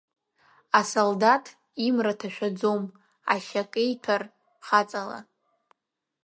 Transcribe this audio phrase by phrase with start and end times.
[0.79, 1.45] Асолдаҭ
[1.87, 2.81] имра ҭашәаӡом,
[3.33, 4.23] ашьа кеиҭәар
[4.67, 5.19] хаҵала.